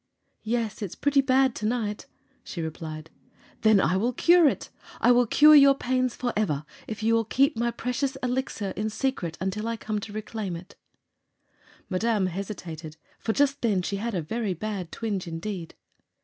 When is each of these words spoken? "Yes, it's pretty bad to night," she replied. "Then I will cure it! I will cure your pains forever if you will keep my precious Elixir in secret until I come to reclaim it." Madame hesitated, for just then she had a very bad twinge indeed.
"Yes, 0.41 0.81
it's 0.81 0.95
pretty 0.95 1.21
bad 1.21 1.53
to 1.57 1.67
night," 1.67 2.07
she 2.43 2.59
replied. 2.63 3.11
"Then 3.61 3.79
I 3.79 3.97
will 3.97 4.13
cure 4.13 4.47
it! 4.49 4.71
I 4.99 5.11
will 5.11 5.27
cure 5.27 5.53
your 5.53 5.75
pains 5.75 6.15
forever 6.15 6.65
if 6.87 7.03
you 7.03 7.13
will 7.13 7.23
keep 7.25 7.55
my 7.55 7.69
precious 7.69 8.17
Elixir 8.23 8.71
in 8.75 8.89
secret 8.89 9.37
until 9.39 9.67
I 9.67 9.77
come 9.77 9.99
to 9.99 10.11
reclaim 10.11 10.55
it." 10.55 10.75
Madame 11.87 12.25
hesitated, 12.25 12.97
for 13.19 13.31
just 13.31 13.61
then 13.61 13.83
she 13.83 13.97
had 13.97 14.15
a 14.15 14.23
very 14.23 14.55
bad 14.55 14.91
twinge 14.91 15.27
indeed. 15.27 15.75